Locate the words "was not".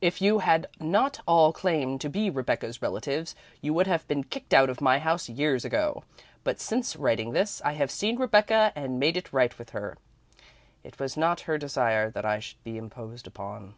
10.98-11.42